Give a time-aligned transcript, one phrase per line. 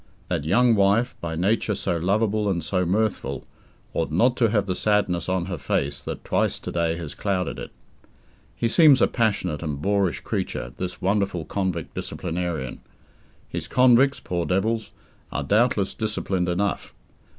[0.29, 3.45] That young wife, by nature so lovable and so mirthful,
[3.93, 7.59] ought not to have the sadness on her face that twice to day has clouded
[7.59, 7.69] it.
[8.55, 12.81] He seems a passionate and boorish creature, this wonderful convict disciplinarian.
[13.47, 14.89] His convicts poor devils
[15.31, 16.95] are doubtless disciplined enough.